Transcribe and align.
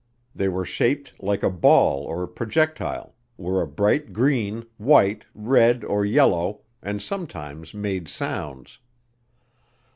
They 0.33 0.47
were 0.49 0.65
shaped 0.65 1.13
like 1.21 1.43
a 1.43 1.49
ball 1.51 1.99
or 2.05 2.25
projectile, 2.25 3.13
were 3.37 3.61
a 3.61 3.67
bright 3.67 4.13
green, 4.13 4.65
white, 4.77 5.25
red, 5.35 5.83
or 5.83 6.03
yellow 6.03 6.61
and 6.81 6.99
sometimes 6.99 7.75
made 7.75 8.07
sounds. 8.07 8.79